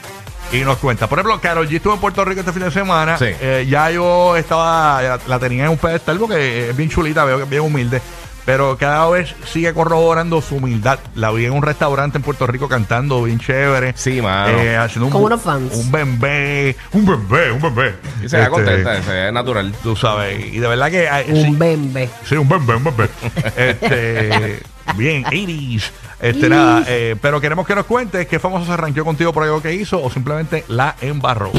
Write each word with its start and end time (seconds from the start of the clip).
Y 0.53 0.61
nos 0.65 0.77
cuenta. 0.79 1.09
Por 1.09 1.19
ejemplo, 1.19 1.41
Carol 1.41 1.67
G 1.69 1.77
estuvo 1.77 1.95
en 1.95 2.01
Puerto 2.01 2.25
Rico 2.25 2.41
este 2.41 2.53
fin 2.53 2.63
de 2.63 2.71
semana. 2.71 3.17
Sí. 3.19 3.27
Eh, 3.41 3.67
ya 3.69 3.91
yo 3.91 4.37
estaba, 4.37 5.01
la, 5.03 5.19
la 5.27 5.39
tenía 5.39 5.65
en 5.65 5.71
un 5.71 5.79
pedestal 5.79 6.19
porque 6.19 6.71
es 6.71 6.77
bien 6.77 6.91
chulita, 6.91 7.25
veo 7.25 7.39
que 7.39 7.45
es 7.45 7.51
bien 7.51 7.63
humilde. 7.63 8.03
Pero 8.45 8.77
cada 8.77 9.09
vez 9.09 9.35
sigue 9.47 9.73
corroborando 9.73 10.43
su 10.43 10.57
humildad. 10.57 10.99
La 11.15 11.31
vi 11.31 11.45
en 11.45 11.53
un 11.53 11.63
restaurante 11.63 12.19
en 12.19 12.25
Puerto 12.25 12.45
Rico 12.47 12.69
cantando 12.69 13.23
bien 13.23 13.39
chévere. 13.39 13.95
Sí, 13.97 14.21
mano. 14.21 14.59
Eh, 14.59 14.77
haciendo 14.77 15.07
un, 15.07 15.13
Como 15.13 15.27
unos 15.27 15.41
fans. 15.43 15.73
Un 15.75 15.93
bembé, 15.93 16.77
un 16.93 17.07
bembé, 17.07 17.53
un 17.53 17.63
bembé. 17.63 17.95
Y 18.23 18.29
se 18.29 18.37
ve 18.39 18.43
Este, 18.43 18.51
contenta, 18.51 19.01
se 19.01 19.11
ve 19.13 19.33
natural. 19.33 19.73
Tú 19.83 19.95
sabes. 19.95 20.45
Y 20.53 20.59
de 20.59 20.67
verdad 20.67 20.91
que. 20.91 21.05
eh, 21.05 21.25
Un 21.29 21.37
sí, 21.45 21.51
bembe. 21.57 22.11
Sí, 22.29 22.35
un 22.35 22.49
bembé, 22.49 22.75
un 22.75 22.83
bembé. 22.85 23.09
este, 23.57 24.61
bien, 24.97 25.23
80s. 25.25 25.91
Este, 26.23 26.49
nada, 26.49 26.85
eh, 26.87 27.17
pero 27.21 27.41
queremos 27.41 27.67
que 27.67 27.75
nos 27.75 27.85
cuentes 27.85 28.27
qué 28.29 28.39
famoso 28.39 28.65
se 28.65 28.71
arranqueó 28.73 29.05
contigo 29.05 29.33
por 29.33 29.43
algo 29.43 29.61
que 29.61 29.75
hizo 29.75 30.01
o 30.03 30.09
simplemente 30.09 30.65
la 30.69 30.95
embarró. 31.01 31.51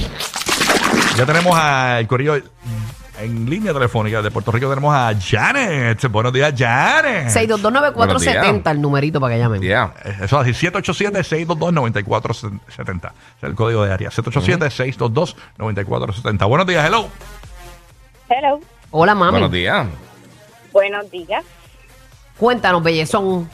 Ya 1.17 1.25
tenemos 1.25 1.53
al 1.57 2.07
corillo 2.07 2.37
en 3.19 3.49
línea 3.49 3.73
telefónica 3.73 4.21
de 4.21 4.31
Puerto 4.31 4.51
Rico. 4.53 4.69
Tenemos 4.69 4.95
a 4.95 5.13
Janet. 5.19 6.07
Buenos 6.09 6.31
días, 6.33 6.53
Janet. 6.57 7.27
6229470, 7.27 8.71
el 8.71 8.81
numerito 8.81 9.19
para 9.19 9.35
que 9.35 9.39
llamen. 9.41 9.61
Yeah. 9.61 9.93
Eh, 10.05 10.15
Eso 10.23 10.41
es 10.41 10.55
así, 10.55 10.67
787-622-9470. 10.67 13.11
Es 13.37 13.43
el 13.43 13.55
código 13.55 13.83
de 13.83 13.91
área. 13.93 14.09
787-622-9470. 14.11 16.47
Buenos 16.47 16.67
días, 16.67 16.85
hello. 16.87 17.09
Hello, 18.29 18.61
Hola, 18.91 19.13
mami. 19.13 19.31
Buenos 19.31 19.51
días. 19.51 19.85
buenos 20.71 21.11
días. 21.11 21.43
Cuéntanos, 22.37 22.81
bellezón. 22.81 23.49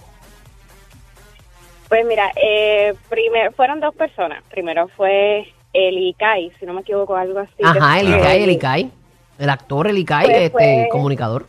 Pues 1.89 2.05
mira, 2.05 2.31
eh, 2.35 2.93
primer, 3.09 3.51
fueron 3.53 3.79
dos 3.79 3.95
personas. 3.95 4.43
Primero 4.51 4.87
fue 4.89 5.51
el 5.73 5.97
ICAI, 5.97 6.51
si 6.59 6.65
no 6.65 6.73
me 6.73 6.81
equivoco, 6.81 7.15
algo 7.15 7.39
así. 7.39 7.53
Ajá, 7.63 7.99
el 7.99 8.07
Icai, 8.09 8.43
el 8.43 8.49
Icai. 8.51 8.91
El 9.39 9.49
actor, 9.49 9.87
el 9.87 9.97
Icai, 9.97 10.25
Pues 10.25 10.37
este, 10.37 10.49
fue- 10.51 10.87
comunicador. 10.91 11.45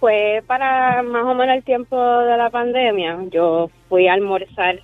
Fue 0.00 0.42
para 0.46 1.02
más 1.02 1.24
o 1.24 1.34
menos 1.34 1.56
el 1.56 1.64
tiempo 1.64 1.96
de 1.98 2.36
la 2.36 2.50
pandemia. 2.50 3.18
Yo 3.30 3.70
fui 3.88 4.06
a 4.08 4.12
almorzar 4.14 4.80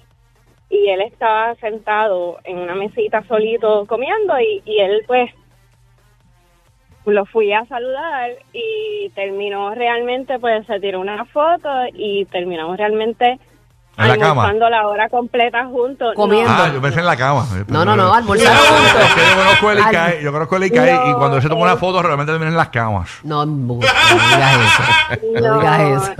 y 0.70 0.88
él 0.88 1.00
estaba 1.02 1.54
sentado 1.56 2.38
en 2.44 2.58
una 2.58 2.74
mesita 2.74 3.22
solito 3.24 3.86
comiendo 3.86 4.38
y, 4.40 4.62
y 4.64 4.78
él 4.80 5.02
pues 5.06 5.30
lo 7.06 7.24
fui 7.26 7.52
a 7.52 7.64
saludar 7.66 8.30
y 8.52 9.10
terminó 9.14 9.74
realmente, 9.74 10.38
pues 10.38 10.66
se 10.66 10.78
tiró 10.80 11.00
una 11.00 11.24
foto 11.26 11.68
y 11.92 12.24
terminamos 12.26 12.76
realmente 12.76 13.38
En 14.00 14.08
la 14.08 14.16
cama. 14.18 14.28
almorzando 14.42 14.68
la 14.70 14.88
hora 14.88 15.08
completa 15.08 15.64
juntos. 15.66 16.14
Comiendo. 16.14 16.50
Ah, 16.52 16.70
yo 16.72 16.80
pensé 16.80 17.00
en 17.00 17.06
la 17.06 17.16
cama. 17.16 17.46
No, 17.68 17.84
no, 17.84 17.96
no, 17.96 18.12
almorzaron 18.14 18.52
Es 18.56 18.68
juntos. 18.68 19.14
que 19.14 19.20
yo 19.20 19.36
conozco 19.36 19.70
el 19.70 19.78
ICAI, 19.78 20.22
yo 20.24 20.32
conozco 20.32 20.56
el 20.56 20.64
ICAI 20.64 21.10
y 21.10 21.14
cuando 21.14 21.36
él 21.36 21.42
se 21.42 21.48
toma 21.48 21.62
una 21.62 21.72
eh. 21.72 21.76
foto 21.76 22.02
realmente 22.02 22.32
termina 22.32 22.50
en 22.50 22.56
las 22.56 22.68
camas. 22.70 23.08
No, 23.24 23.44
no 23.46 23.74
digas 23.76 24.58
eso. 24.60 25.20
No 25.40 25.58
digas 25.60 25.80
eso. 25.80 26.12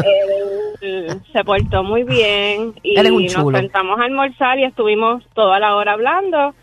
él 0.83 1.21
se 1.33 1.45
portó 1.45 1.83
muy 1.83 2.05
bien 2.05 2.75
y 2.83 2.99
Él 2.99 3.07
es 3.07 3.13
un 3.13 3.23
nos 3.25 3.33
chulo. 3.35 3.59
sentamos 3.59 3.99
a 4.01 4.05
almorzar 4.05 4.59
y 4.59 4.65
estuvimos 4.65 5.23
toda 5.35 5.59
la 5.59 5.75
hora 5.77 5.93
hablando 5.93 6.55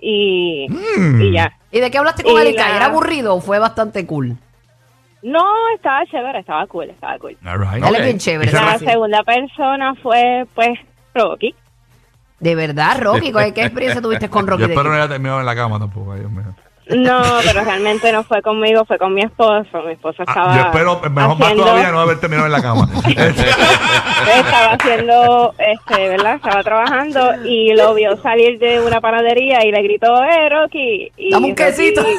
y, 0.00 0.66
Mm. 0.68 1.22
y 1.22 1.32
ya. 1.32 1.52
¿Y 1.72 1.80
de 1.80 1.90
qué 1.90 1.98
hablaste 1.98 2.22
con 2.22 2.32
Y 2.34 2.36
el 2.46 2.54
la- 2.54 2.76
¿Era 2.76 2.86
aburrido 2.86 3.34
o 3.34 3.40
fue 3.40 3.58
bastante 3.58 4.06
cool? 4.06 4.36
No, 5.26 5.44
estaba 5.74 6.04
chévere, 6.06 6.38
estaba 6.38 6.66
cool, 6.68 6.90
estaba 6.90 7.18
cool. 7.18 7.36
All 7.44 7.58
right. 7.58 7.82
Él 7.82 7.84
Ok. 7.84 7.94
es 7.98 8.04
bien 8.04 8.18
chévere. 8.18 8.52
La 8.52 8.78
segunda 8.78 9.22
persona 9.24 9.94
fue, 10.02 10.44
pues, 10.54 10.78
Rocky. 11.14 11.52
De 12.38 12.54
verdad, 12.54 13.00
Rocky, 13.00 13.32
¿cuál- 13.32 13.52
¿qué 13.52 13.62
experiencia 13.62 14.00
tuviste 14.00 14.28
con 14.28 14.46
Rocky? 14.46 14.62
Yo 14.62 14.68
espero 14.68 14.90
no 14.90 14.94
haya 14.94 15.08
terminado 15.08 15.40
en 15.40 15.46
la 15.46 15.54
cama 15.56 15.78
tampoco. 15.80 16.14
Dios 16.14 16.30
mío. 16.30 16.44
No, 16.88 17.20
pero 17.44 17.64
realmente 17.64 18.12
no 18.12 18.22
fue 18.22 18.40
conmigo, 18.42 18.84
fue 18.84 18.96
con 18.98 19.12
mi 19.14 19.22
esposo. 19.22 19.82
Mi 19.84 19.94
esposo 19.94 20.18
Ah, 20.20 20.24
estaba 20.28 20.54
yo 20.54 20.60
espero, 20.66 21.00
mejor 21.10 21.10
más 21.10 21.40
haciendo- 21.40 21.64
todavía, 21.64 21.90
no 21.90 21.98
haber 22.00 22.20
terminado 22.20 22.46
en 22.46 22.52
la 22.52 22.62
cama. 22.62 22.88
estaba 24.36 24.72
haciendo, 24.74 25.54
este, 25.58 26.08
¿verdad? 26.08 26.36
Estaba 26.36 26.62
trabajando 26.62 27.44
y 27.44 27.74
lo 27.74 27.94
vio 27.94 28.16
salir 28.18 28.60
de 28.60 28.80
una 28.80 29.00
panadería 29.00 29.64
y 29.64 29.72
le 29.72 29.82
gritó, 29.82 30.22
eh, 30.22 30.48
Rocky. 30.48 31.10
Y 31.16 31.30
Dame 31.32 31.46
un 31.48 31.54
quesito. 31.56 32.04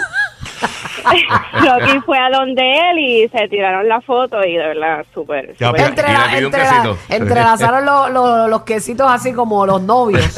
Rocky- 1.53 2.01
fue 2.05 2.17
a 2.19 2.29
donde 2.29 2.61
él 2.61 2.99
y 2.99 3.29
se 3.29 3.47
tiraron 3.47 3.87
la 3.87 4.01
foto 4.01 4.43
y 4.43 4.53
de 4.57 4.67
verdad, 4.67 5.05
súper. 5.13 5.55
Ya, 5.57 5.67
súper- 5.69 5.75
pero- 5.75 5.87
Entre 5.87 6.07
Y 6.07 6.11
le 6.11 6.17
la- 6.17 6.25
pidió 6.25 6.37
un 6.39 6.45
entre 6.45 6.63
la- 6.63 6.69
quesito. 6.69 6.97
entrelazaron 7.09 7.85
los, 7.85 8.11
los, 8.11 8.49
los 8.49 8.61
quesitos 8.63 9.09
así 9.11 9.33
como 9.33 9.65
los 9.65 9.81
novios. 9.81 10.23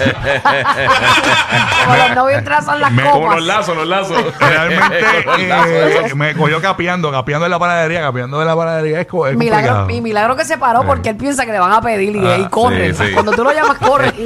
como 1.86 1.96
los 1.98 2.16
novios 2.16 2.38
entrelazan 2.40 2.80
las 2.82 2.92
Me- 2.92 3.04
copas. 3.04 3.14
Como 3.20 3.34
los 3.36 3.44
lazos, 3.46 3.76
los 3.78 3.88
lazos. 3.88 4.24
Realmente 4.40 5.02
Los 5.26 5.42
lazos, 5.44 5.68
eh, 5.70 6.00
esos. 6.06 6.16
me 6.18 6.34
cogió 6.36 6.62
capeando, 6.62 7.12
capeando 7.12 7.46
en 7.46 7.52
la 7.52 7.60
panadería, 7.60 8.02
capeando 8.02 8.42
en 8.42 8.48
la 8.48 8.56
panadería 8.56 9.02
es, 9.02 9.08
co- 9.08 9.28
es 9.28 9.36
Milagro, 9.36 9.76
complicado. 9.76 9.98
y 9.98 10.02
milagro 10.02 10.36
que 10.36 10.46
se 10.46 10.58
paró 10.58 10.84
porque 10.84 11.10
él 11.10 11.18
piensa 11.18 11.46
que 11.46 11.52
le 11.52 11.60
van 11.60 11.72
a 11.72 11.82
pedir 11.82 12.16
y, 12.16 12.20
y 12.42 12.46
corre. 12.50 12.94
sí, 12.94 13.06
sí. 13.08 13.14
Cuando 13.14 13.32
tú 13.32 13.44
lo 13.44 13.52
llamas, 13.52 13.78
corre. 13.78 14.10
Y. 14.18 14.26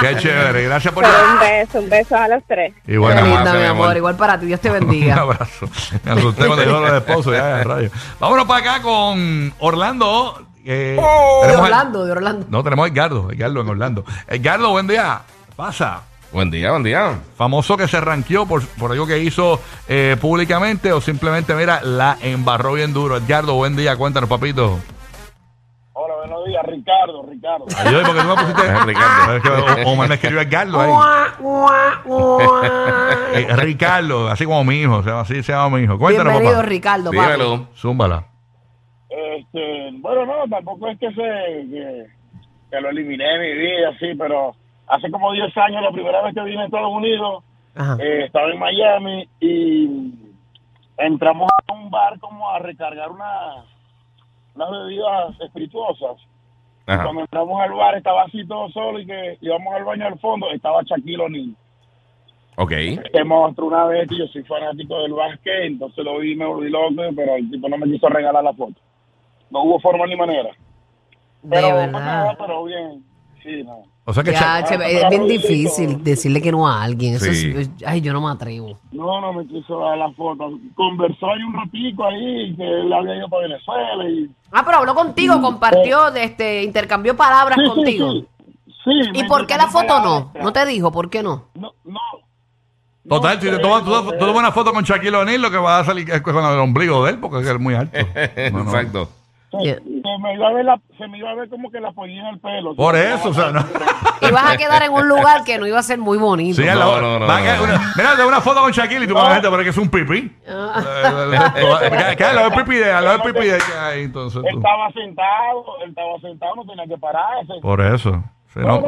Qué 0.00 0.16
chévere, 0.18 0.64
gracias 0.64 0.92
por 0.92 1.04
Pero 1.04 1.16
un 1.32 1.38
beso, 1.40 1.78
un 1.80 1.88
beso 1.88 2.16
a 2.16 2.28
los 2.28 2.42
tres. 2.46 2.72
Y 2.86 2.92
Qué 2.92 2.98
bueno, 2.98 3.22
linda, 3.22 3.54
mi 3.54 3.64
amor. 3.64 3.96
amor. 3.96 3.96
Igual 4.16 4.28
para 4.28 4.40
ti. 4.40 4.46
Dios 4.46 4.60
te 4.60 4.70
un 4.72 4.80
bendiga. 4.80 5.16
abrazo. 5.20 5.68
Me 6.04 6.10
asusté 6.12 6.46
cuando 6.46 6.64
dijo 6.64 6.80
lo 6.80 6.90
de 6.92 6.98
esposo, 6.98 7.32
ya, 7.32 7.62
rayo. 7.64 7.90
Vámonos 8.18 8.44
para 8.46 8.60
acá 8.72 8.82
con 8.82 9.52
Orlando. 9.58 10.42
eh, 10.64 10.96
de 10.98 11.46
tenemos 11.46 11.66
al- 11.66 11.72
Orlando, 11.72 12.04
de 12.04 12.12
Orlando. 12.12 12.46
no, 12.50 12.62
tenemos 12.64 12.84
a 12.84 12.88
Edgardo, 12.88 13.30
Edgardo 13.30 13.60
en 13.60 13.68
Orlando. 13.68 14.04
Edgardo, 14.28 14.70
buen 14.70 14.86
día. 14.86 15.20
¿Qué 15.46 15.52
Pasa. 15.56 16.00
Buen 16.32 16.50
día, 16.50 16.72
buen 16.72 16.82
día. 16.82 17.18
Famoso 17.38 17.76
que 17.76 17.86
se 17.88 18.00
ranqueó 18.00 18.46
por, 18.46 18.66
por 18.66 18.90
algo 18.90 19.06
que 19.06 19.18
hizo 19.20 19.60
eh, 19.88 20.16
públicamente 20.20 20.92
o 20.92 21.00
simplemente, 21.00 21.54
mira, 21.54 21.80
la 21.82 22.18
embarró 22.20 22.72
bien 22.74 22.92
duro. 22.92 23.16
Edgardo, 23.16 23.54
buen 23.54 23.76
día. 23.76 23.96
Cuéntanos, 23.96 24.28
papito. 24.28 24.78
Buenos 26.26 26.44
días, 26.46 26.64
Ricardo, 26.64 27.22
Ricardo. 27.22 27.66
Ayúdame 27.78 28.06
porque 28.08 28.20
tú 28.20 28.28
me 28.28 28.34
pusiste. 28.34 28.66
Es 28.66 28.86
Ricardo. 28.86 29.90
Omar 29.90 30.08
me 30.08 30.14
escribió 30.16 30.40
Edgardo 30.40 30.80
ahí. 30.80 30.90
Guau, 30.90 31.28
guau, 31.38 32.02
guau. 32.04 32.62
Eh, 33.36 33.54
Ricardo, 33.56 34.28
así 34.28 34.44
como 34.44 34.64
mi 34.64 34.76
hijo, 34.76 34.96
o 34.96 35.02
sea, 35.02 35.20
así 35.20 35.42
se 35.42 35.52
llama 35.52 35.76
mi 35.76 35.84
hijo. 35.84 35.98
Cuéntanos, 35.98 36.32
Bienvenido, 36.32 36.56
papá. 36.56 36.68
Ricardo. 36.68 37.10
papi. 37.10 37.18
Dímelo. 37.18 37.68
Zúmbala. 37.74 38.24
Este, 39.10 39.90
bueno, 39.98 40.24
no, 40.24 40.48
tampoco 40.48 40.88
es 40.88 40.98
que 40.98 41.08
se 41.10 41.14
que, 41.14 42.06
que 42.70 42.80
lo 42.80 42.88
eliminé 42.88 43.24
de 43.24 43.38
mi 43.38 43.60
vida, 43.60 43.92
sí, 44.00 44.06
pero 44.18 44.54
hace 44.88 45.10
como 45.10 45.32
10 45.32 45.56
años, 45.58 45.82
la 45.82 45.90
primera 45.92 46.22
vez 46.22 46.34
que 46.34 46.42
vine 46.42 46.62
a 46.62 46.64
Estados 46.64 46.92
Unidos, 46.92 47.44
eh, 48.00 48.22
estaba 48.24 48.50
en 48.50 48.58
Miami 48.58 49.28
y 49.40 50.14
entramos 50.96 51.50
a 51.50 51.72
un 51.74 51.90
bar 51.90 52.18
como 52.18 52.50
a 52.50 52.58
recargar 52.58 53.10
una, 53.10 53.64
unas 54.56 54.70
bebidas 54.70 55.40
espirituosas. 55.40 56.16
Ajá. 56.88 57.02
cuando 57.02 57.22
entramos 57.22 57.60
al 57.60 57.72
bar 57.72 57.96
estaba 57.96 58.22
así 58.22 58.46
todo 58.46 58.68
solo 58.68 59.00
y 59.00 59.06
que 59.06 59.38
íbamos 59.40 59.74
al 59.74 59.84
baño 59.84 60.06
al 60.06 60.18
fondo, 60.20 60.48
estaba 60.52 60.82
Shaquille 60.84 61.20
O'Neal. 61.20 61.56
Ok. 62.58 62.70
Este 62.72 63.24
monstruo 63.24 63.68
una 63.68 63.86
vez, 63.86 64.10
y 64.12 64.18
yo 64.18 64.26
soy 64.28 64.44
fanático 64.44 65.02
del 65.02 65.12
básquet, 65.12 65.64
entonces 65.64 66.04
lo 66.04 66.18
vi 66.18 66.32
y 66.32 66.36
me 66.36 66.46
volví 66.46 66.70
loco, 66.70 66.94
pero 67.16 67.34
el 67.34 67.50
tipo 67.50 67.68
no 67.68 67.76
me 67.76 67.86
quiso 67.90 68.08
regalar 68.08 68.44
la 68.44 68.52
foto. 68.52 68.80
No 69.50 69.62
hubo 69.64 69.80
forma 69.80 70.06
ni 70.06 70.14
manera. 70.16 70.50
De 71.42 71.50
Pero, 71.50 71.74
verdad. 71.74 71.90
nada, 71.92 72.36
pero 72.38 72.64
bien, 72.64 73.04
sí, 73.42 73.62
no. 73.64 73.82
O 74.08 74.14
sea 74.14 74.22
que 74.22 74.30
Ya, 74.30 74.62
che, 74.64 74.74
es 74.76 75.08
bien 75.10 75.26
difícil 75.26 76.02
decirle 76.04 76.40
que 76.40 76.52
no 76.52 76.66
a 76.68 76.80
alguien. 76.82 77.14
Eso 77.16 77.24
Sí. 77.32 77.52
es- 77.56 77.70
ay, 77.84 78.00
yo 78.00 78.12
no 78.12 78.20
me 78.20 78.30
atrevo. 78.30 78.78
No, 78.92 79.20
no 79.20 79.32
me 79.32 79.44
quiso 79.48 79.80
dar 79.80 79.98
la 79.98 80.10
foto. 80.12 80.48
Conversó 80.76 81.26
ahí 81.32 81.42
un 81.42 81.52
ratico 81.54 82.04
ahí, 82.04 82.54
que 82.56 82.62
él 82.64 82.92
había 82.92 83.16
ido 83.16 83.28
para 83.28 83.42
Venezuela 83.48 84.08
y... 84.08 84.30
Ah, 84.52 84.62
pero 84.64 84.78
habló 84.78 84.94
contigo, 84.94 85.40
compartió, 85.42 86.14
este, 86.14 86.62
intercambió 86.62 87.16
palabras 87.16 87.58
Sí, 87.60 87.68
contigo. 87.68 88.12
sí. 88.12 88.26
Sí, 88.84 88.92
¿Y 89.14 89.22
me 89.22 89.28
por 89.28 89.44
qué 89.48 89.56
la 89.56 89.64
intercambió 89.64 89.68
foto 89.96 90.08
no? 90.08 90.14
palabras. 90.32 90.44
No 90.44 90.52
te 90.52 90.66
dijo, 90.66 90.92
¿por 90.92 91.10
qué 91.10 91.22
no? 91.24 91.46
No, 91.54 91.72
no. 91.84 92.00
Total, 93.08 93.36
No 93.36 93.40
si 93.42 93.48
te 93.48 93.56
sé, 93.56 93.62
tomas, 93.62 93.84
tú, 93.84 93.90
no 93.90 94.02
tú 94.04 94.10
sé. 94.10 94.16
tomas 94.18 94.36
una 94.36 94.52
foto 94.52 94.72
con 94.72 94.84
Shaquille 94.84 95.16
O'Neal, 95.16 95.42
lo 95.42 95.50
que 95.50 95.58
va 95.58 95.78
a 95.80 95.84
salir 95.84 96.08
es 96.10 96.20
con 96.22 96.36
el 96.36 96.58
ombligo 96.60 97.04
de 97.04 97.10
él, 97.12 97.18
porque 97.18 97.38
es 97.48 97.58
muy 97.60 97.74
alto. 97.74 97.96
No, 98.52 98.58
no. 98.64 98.70
Exacto. 98.70 99.08
Se, 99.62 100.18
me 100.22 100.34
iba 100.34 100.48
a 100.48 100.52
ver 100.52 100.64
la, 100.64 100.80
se 100.98 101.06
me 101.08 101.18
iba 101.18 101.30
a 101.30 101.34
ver 101.34 101.48
como 101.48 101.70
que 101.70 101.80
la 101.80 101.92
pollina 101.92 102.28
en 102.28 102.34
el 102.34 102.40
pelo. 102.40 102.74
Por 102.74 102.96
eso, 102.96 103.30
o 103.30 103.34
sea, 103.34 103.50
no. 103.50 103.60
Y 104.20 104.30
vas 104.32 104.54
a 104.54 104.56
quedar 104.56 104.82
en 104.82 104.92
un 104.92 105.06
lugar 105.08 105.44
que 105.44 105.58
no 105.58 105.66
iba 105.66 105.78
a 105.78 105.82
ser 105.82 105.98
muy 105.98 106.16
bonito. 106.16 106.60
Sí, 106.62 106.66
No, 106.66 106.74
no, 106.74 107.00
no, 107.00 107.18
no, 107.18 107.26
no. 107.26 107.64
una- 107.64 107.92
Mira, 107.96 108.14
de 108.16 108.24
una 108.24 108.40
foto 108.40 108.60
con 108.62 108.72
Shaquille 108.72 109.04
y 109.04 109.06
tú 109.06 109.14
vas 109.14 109.28
a 109.28 109.34
gente, 109.34 109.50
pero 109.50 109.62
que 109.62 109.68
es 109.70 109.76
un 109.78 109.90
pipí. 109.90 110.32
Lado 110.46 112.50
del 112.50 112.52
pipí 112.52 112.76
de, 112.76 112.86
del 112.86 113.20
pipí 113.22 113.46
de 113.46 113.58
hay, 113.78 114.04
entonces 114.04 114.42
Él 114.44 114.56
estaba 114.56 114.90
sentado, 114.92 115.64
él 115.82 115.90
estaba 115.90 116.18
sentado, 116.20 116.54
no 116.56 116.64
tenía 116.64 116.86
que 116.86 116.98
pararse. 116.98 117.52
Por 117.60 117.80
eso. 117.80 118.22
No, 118.54 118.80
no. 118.80 118.86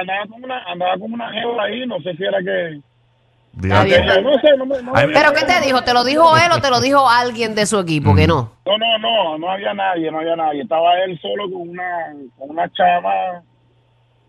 andaba 0.00 0.26
como 0.28 0.44
una, 0.44 0.62
andaba 0.64 0.92
como 0.98 1.14
una 1.14 1.30
jeva 1.32 1.64
ahí, 1.64 1.86
no 1.86 1.98
sé 1.98 2.14
si 2.16 2.24
era 2.24 2.38
que... 2.38 2.80
Está 3.62 3.84
bien. 3.84 4.02
Dios. 4.04 4.22
No 4.22 4.38
sé, 4.40 4.56
no 4.56 4.66
me... 4.66 4.82
No, 4.82 4.92
Ay, 4.94 5.06
me- 5.06 5.12
¿Pero 5.12 5.32
qué 5.32 5.44
te 5.44 5.60
dijo? 5.64 5.82
¿Te 5.82 5.92
lo 5.92 6.04
dijo 6.04 6.36
él 6.36 6.52
o 6.52 6.60
te 6.60 6.70
lo 6.70 6.80
dijo 6.80 7.08
alguien 7.08 7.54
de 7.54 7.66
su 7.66 7.78
equipo? 7.78 8.14
Que 8.14 8.26
no. 8.26 8.52
no, 8.64 8.78
no, 8.78 8.98
no, 8.98 9.38
no 9.38 9.50
había 9.50 9.74
nadie, 9.74 10.10
no 10.10 10.20
había 10.20 10.36
nadie. 10.36 10.62
Estaba 10.62 10.98
él 11.04 11.18
solo 11.20 11.44
con 11.50 11.68
una, 11.68 12.14
con 12.38 12.50
una 12.50 12.70
chama, 12.72 13.42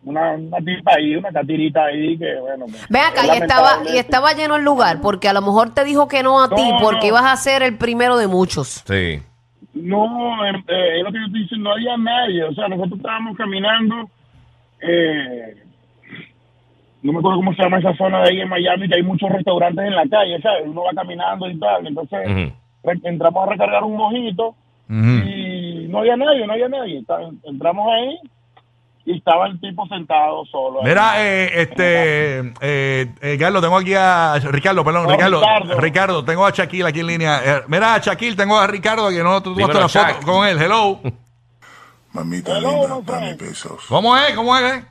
una, 0.03 0.31
una 0.31 0.57
tipa 0.57 0.93
ahí, 0.97 1.15
una 1.15 1.31
catirita 1.31 1.85
ahí, 1.85 2.17
que 2.17 2.39
bueno... 2.39 2.65
pues, 2.65 2.87
Ven 2.89 3.01
acá, 3.03 3.21
es 3.21 3.27
y 3.27 3.41
estaba, 3.41 3.69
y 3.93 3.97
estaba 3.97 4.33
lleno 4.33 4.55
el 4.55 4.63
lugar, 4.63 4.99
porque 5.01 5.27
a 5.29 5.33
lo 5.33 5.41
mejor 5.41 5.73
te 5.73 5.83
dijo 5.83 6.07
que 6.07 6.23
no 6.23 6.41
a 6.41 6.49
ti, 6.49 6.71
porque 6.81 7.07
no. 7.07 7.17
ibas 7.17 7.25
a 7.25 7.35
ser 7.35 7.61
el 7.63 7.77
primero 7.77 8.17
de 8.17 8.27
muchos. 8.27 8.83
Sí. 8.87 9.21
No, 9.73 10.45
eh, 10.45 10.51
eh, 10.67 10.97
es 10.97 11.03
lo 11.03 11.11
que 11.11 11.19
yo 11.19 11.25
estoy 11.27 11.41
diciendo, 11.43 11.69
no 11.69 11.75
había 11.75 11.95
nadie. 11.97 12.43
O 12.43 12.53
sea, 12.53 12.67
nosotros 12.67 12.97
estábamos 12.97 13.37
caminando, 13.37 14.09
eh, 14.81 15.55
no 17.01 17.13
me 17.13 17.19
acuerdo 17.19 17.37
cómo 17.37 17.53
se 17.53 17.63
llama 17.63 17.79
esa 17.79 17.95
zona 17.95 18.21
de 18.21 18.29
ahí 18.29 18.41
en 18.41 18.49
Miami, 18.49 18.89
que 18.89 18.95
hay 18.95 19.03
muchos 19.03 19.29
restaurantes 19.29 19.85
en 19.85 19.95
la 19.95 20.07
calle, 20.07 20.41
¿sabes? 20.41 20.63
Uno 20.65 20.83
va 20.83 20.91
caminando 20.93 21.49
y 21.49 21.57
tal. 21.57 21.87
Entonces, 21.87 22.53
entramos 23.03 23.47
a 23.47 23.51
recargar 23.51 23.83
un 23.83 23.95
mojito 23.95 24.55
y 24.89 25.87
no 25.89 25.99
había 25.99 26.17
nadie, 26.17 26.45
no 26.45 26.53
había 26.53 26.67
nadie. 26.67 27.03
Entramos 27.43 27.87
ahí 27.91 28.19
y 29.05 29.17
estaba 29.17 29.47
el 29.47 29.59
tipo 29.59 29.87
sentado 29.87 30.45
solo. 30.45 30.81
ahí. 30.81 30.89
Mira, 30.89 31.13
eh, 31.25 31.61
este, 31.61 32.39
eh, 32.61 33.07
eh, 33.21 33.37
Carlos, 33.39 33.61
tengo 33.61 33.77
aquí 33.77 33.93
a 33.95 34.35
Ricardo, 34.51 34.83
perdón, 34.83 35.05
No, 35.05 35.11
Ricardo, 35.11 35.39
Ricardo. 35.39 35.79
Ricardo, 35.79 36.25
tengo 36.25 36.45
a 36.45 36.51
Shaquille 36.51 36.87
aquí 36.87 36.99
en 36.99 37.07
línea. 37.07 37.41
Eh, 37.43 37.61
mira, 37.67 37.97
Shaquille, 37.99 38.35
tengo 38.35 38.59
a 38.59 38.67
Ricardo 38.67 39.09
que 39.09 39.23
no 39.23 39.41
tú 39.41 39.55
la 39.55 39.87
foto 39.87 40.25
con 40.25 40.47
él. 40.47 40.61
Hello. 40.61 40.99
Mamita 42.11 42.57
Hello, 42.57 42.71
linda, 42.71 42.95
my 42.97 43.03
dame 43.05 43.33
besos. 43.35 43.85
¿Cómo 43.87 44.17
es? 44.17 44.33
¿Cómo 44.33 44.57
es? 44.57 44.83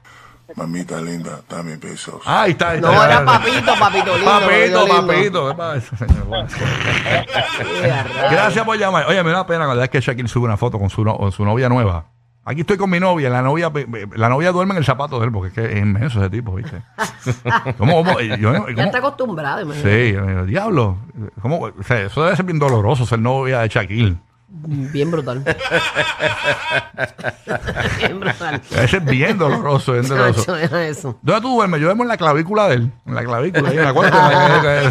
Mamita 0.57 1.01
linda, 1.01 1.41
dame 1.49 1.77
besos. 1.77 2.23
Ah, 2.25 2.43
ahí 2.43 2.53
está. 2.53 2.71
ahí 2.71 2.81
No, 2.81 2.91
está. 2.91 3.05
era 3.07 3.25
papito, 3.25 3.73
papito 3.79 4.17
lindo. 4.17 4.87
Papito, 4.87 4.87
papito. 4.89 5.57
Gracias 8.31 8.65
por 8.65 8.79
llamar. 8.79 9.07
Oye, 9.09 9.23
me 9.23 9.31
da 9.31 9.47
pena 9.47 9.67
cuando 9.67 9.83
es 9.83 9.91
que 9.91 10.01
Shaquille 10.01 10.29
sube 10.29 10.47
una 10.47 10.57
foto 10.57 10.79
con 10.79 10.91
su, 10.91 11.05
no- 11.05 11.17
con 11.17 11.33
su 11.33 11.45
novia 11.45 11.69
nueva. 11.69 12.07
Aquí 12.45 12.63
estoy 12.63 12.79
con 12.79 12.89
mi 12.89 12.99
novia, 12.99 13.29
la 13.29 13.43
novia, 13.43 13.71
la 14.17 14.29
novia 14.31 14.53
duerme 14.53 14.73
en 14.73 14.79
el 14.79 14.85
zapato 14.85 15.19
de 15.21 15.27
él, 15.27 15.33
porque 15.33 15.49
es 15.49 15.55
que 15.55 15.77
es 15.77 15.83
inmenso 15.83 16.19
ese 16.19 16.31
tipo, 16.31 16.55
¿viste? 16.55 16.81
¿Cómo, 17.79 17.97
cómo? 18.03 18.19
Yo, 18.21 18.53
Ya 18.55 18.61
¿cómo? 18.61 18.69
está 18.87 18.99
acostumbrado, 18.99 19.61
imagínate. 19.61 20.13
Sí, 20.15 20.47
diablo. 20.47 20.97
¿Cómo? 21.43 21.59
O 21.61 21.83
sea, 21.83 22.01
eso 22.01 22.25
debe 22.25 22.35
ser 22.37 22.47
bien 22.47 22.59
doloroso 22.59 23.05
ser 23.05 23.19
novia 23.19 23.61
de 23.61 23.69
Shaquille. 23.69 24.17
Bien 24.51 25.11
brutal. 25.11 25.45
bien 27.99 28.19
brutal. 28.19 28.63
Debe 28.71 28.89
ser 28.89 29.01
bien 29.03 29.37
doloroso, 29.37 29.93
bien 29.93 30.09
doloroso. 30.09 30.41
Chacho, 30.41 30.55
deja 30.55 30.87
eso. 30.87 31.19
¿Dónde 31.21 31.43
tú 31.43 31.55
duermes? 31.55 31.81
Yo 31.81 31.87
duermo 31.87 32.05
en 32.05 32.09
la 32.09 32.17
clavícula 32.17 32.67
de 32.69 32.77
él. 32.77 32.91
En 33.05 33.15
la 33.15 33.25
clavícula, 33.25 33.69
ahí 33.69 33.77
en 33.77 33.85
la 33.85 33.93
cuarta. 33.93 34.19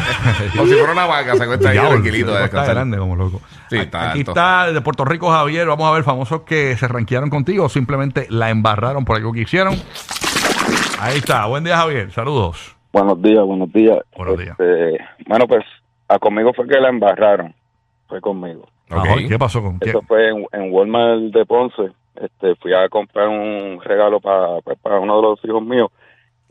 Como 0.56 0.68
si 0.68 0.74
fuera 0.75 0.94
una 0.94 1.07
vaca, 1.07 1.36
se 1.36 1.48
cuesta 1.48 1.69
ahí 1.69 1.80
tranquilito 1.80 2.31
de 2.31 2.38
ese 2.38 2.45
está 2.45 2.65
grande 2.65 2.98
como 3.00 3.15
loco. 3.15 3.42
Sí, 3.69 3.77
está 3.77 4.12
Aquí 4.12 4.19
alto. 4.19 4.31
está 4.31 4.71
de 4.71 4.81
Puerto 4.81 5.06
Rico 5.06 5.31
Javier. 5.31 5.68
Vamos 5.68 5.89
a 5.89 5.92
ver 5.92 6.04
famosos 6.04 6.42
que 6.42 6.77
se 6.77 6.88
ranquearon 6.88 7.31
contigo 7.31 7.65
o 7.65 7.69
simplemente 7.69 8.27
la 8.30 8.51
embarraron 8.51 9.06
por 9.06 9.15
algo 9.15 9.33
que 9.33 9.42
hicieron. 9.42 9.74
Ahí 11.00 11.18
está. 11.18 11.48
Buen 11.48 11.63
día, 11.63 11.77
Javier. 11.77 12.12
Saludos. 12.12 12.75
Buenos 12.94 13.19
días, 13.21 13.44
buenos 13.44 13.74
días. 13.74 13.98
Buenos 14.15 14.38
días. 14.38 14.51
Este, 14.51 14.98
bueno, 15.27 15.48
pues 15.48 15.65
a 16.07 16.19
conmigo 16.19 16.54
fue 16.54 16.68
que 16.68 16.80
la 16.80 16.89
embarraron. 16.89 17.56
Fue 18.07 18.21
conmigo. 18.21 18.68
Ok. 18.89 19.05
Ah, 19.07 19.15
¿Qué 19.27 19.37
pasó 19.39 19.61
con 19.61 19.79
qué? 19.79 19.89
Eso 19.89 20.01
fue 20.01 20.29
en, 20.29 20.45
en 20.51 20.71
Walmart 20.71 21.19
de 21.33 21.45
Ponce. 21.45 21.91
Este, 22.19 22.55
fui 22.55 22.73
a 22.73 22.89
comprar 22.89 23.27
un 23.27 23.79
regalo 23.83 24.19
para, 24.19 24.59
pues, 24.61 24.77
para 24.79 24.99
uno 24.99 25.17
de 25.17 25.21
los 25.21 25.45
hijos 25.45 25.61
míos 25.63 25.91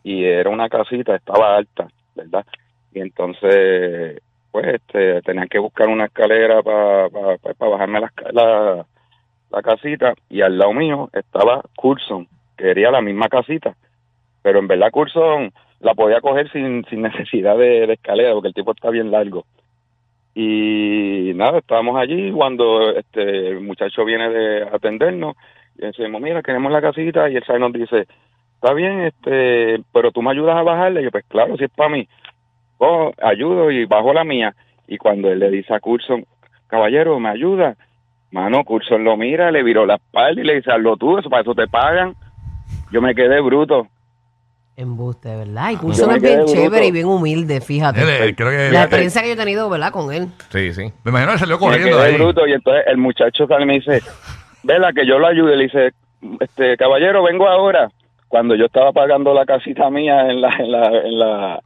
y 0.04 0.22
era 0.24 0.48
una 0.50 0.68
casita, 0.68 1.16
estaba 1.16 1.56
alta, 1.56 1.88
¿verdad? 2.14 2.46
Y 2.92 3.00
entonces, 3.00 4.20
pues, 4.52 4.66
este, 4.74 5.22
tenían 5.22 5.48
que 5.48 5.58
buscar 5.58 5.88
una 5.88 6.04
escalera 6.04 6.62
para 6.62 7.08
bajarme 7.58 8.00
la, 8.00 8.06
esca- 8.08 8.32
la, 8.32 8.86
la 9.50 9.62
casita 9.62 10.14
y 10.30 10.42
al 10.42 10.56
lado 10.56 10.72
mío 10.72 11.10
estaba 11.12 11.62
Coulson, 11.76 12.28
que 12.56 12.64
quería 12.64 12.92
la 12.92 13.00
misma 13.00 13.28
casita, 13.28 13.74
pero 14.42 14.60
en 14.60 14.68
verdad 14.68 14.92
Coulson 14.92 15.52
la 15.80 15.94
podía 15.94 16.20
coger 16.20 16.50
sin, 16.52 16.84
sin 16.84 17.02
necesidad 17.02 17.56
de, 17.58 17.88
de 17.88 17.94
escalera 17.94 18.32
porque 18.32 18.48
el 18.48 18.54
tipo 18.54 18.70
está 18.70 18.90
bien 18.90 19.10
largo. 19.10 19.44
Y 20.38 21.32
nada, 21.34 21.60
estábamos 21.60 21.96
allí 21.98 22.30
cuando 22.30 22.90
este 22.94 23.48
el 23.48 23.60
muchacho 23.62 24.04
viene 24.04 24.28
de 24.28 24.64
atendernos 24.64 25.34
y 25.78 25.86
decimos, 25.86 26.20
mira, 26.20 26.42
queremos 26.42 26.70
la 26.70 26.82
casita 26.82 27.30
y 27.30 27.36
el 27.36 27.44
nos 27.58 27.72
dice, 27.72 28.06
está 28.56 28.74
bien, 28.74 29.00
este, 29.00 29.80
pero 29.94 30.12
tú 30.12 30.20
me 30.20 30.32
ayudas 30.32 30.54
a 30.54 30.62
bajarla. 30.62 31.00
Y 31.00 31.04
yo, 31.04 31.10
pues 31.10 31.24
claro, 31.26 31.56
si 31.56 31.64
es 31.64 31.70
para 31.70 31.88
mí, 31.88 32.06
oh, 32.76 33.12
ayudo 33.22 33.70
y 33.70 33.86
bajo 33.86 34.12
la 34.12 34.24
mía. 34.24 34.54
Y 34.86 34.98
cuando 34.98 35.32
él 35.32 35.38
le 35.38 35.50
dice 35.50 35.72
a 35.72 35.80
Curson, 35.80 36.26
caballero, 36.66 37.18
¿me 37.18 37.30
ayuda? 37.30 37.74
Mano, 38.30 38.62
Curson 38.62 39.04
lo 39.04 39.16
mira, 39.16 39.50
le 39.50 39.62
viró 39.62 39.86
la 39.86 39.94
espalda 39.94 40.38
y 40.38 40.44
le 40.44 40.56
dice, 40.56 40.70
hazlo 40.70 40.98
tú, 40.98 41.16
eso 41.16 41.30
para 41.30 41.40
eso 41.40 41.54
te 41.54 41.66
pagan. 41.66 42.14
Yo 42.92 43.00
me 43.00 43.14
quedé 43.14 43.40
bruto. 43.40 43.88
Embuste, 44.76 45.34
¿verdad? 45.34 45.70
Y 45.70 45.76
Coulson 45.76 46.08
me 46.11 46.17
es 46.17 46.23
bien 46.23 46.37
bruto. 46.38 46.52
chévere 46.52 46.87
y 46.87 46.90
bien 46.93 47.06
humilde, 47.06 47.61
fíjate. 47.62 48.00
Él, 48.00 48.37
creo 48.37 48.50
que 48.50 48.70
La 48.70 48.82
experiencia 48.82 49.22
que 49.22 49.29
yo 49.29 49.34
he 49.34 49.36
tenido, 49.36 49.70
¿verdad? 49.70 49.91
Con 49.91 50.12
él. 50.12 50.29
Sí, 50.50 50.72
sí. 50.74 50.93
me 51.03 51.10
imagino 51.10 51.32
que 51.32 51.39
salió 51.39 51.58
corriendo 51.58 52.00
ahí. 52.00 52.15
bruto 52.17 52.46
y 52.46 52.53
entonces 52.53 52.84
el 52.86 52.98
muchacho 52.98 53.46
sale 53.46 53.62
y 53.62 53.67
me 53.67 53.74
dice, 53.74 54.03
vela 54.62 54.93
que 54.93 55.06
yo 55.06 55.19
lo 55.19 55.27
ayude. 55.29 55.56
Le 55.56 55.65
dice, 55.65 55.93
este 56.41 56.77
caballero, 56.77 57.22
vengo 57.22 57.48
ahora. 57.48 57.89
Cuando 58.29 58.55
yo 58.55 58.67
estaba 58.67 58.93
pagando 58.93 59.32
la 59.32 59.46
casita 59.46 59.89
mía 59.89 60.29
en 60.29 60.41
la, 60.41 60.50
en 60.58 60.70
la, 60.70 60.86
en 60.89 61.19
la, 61.19 61.60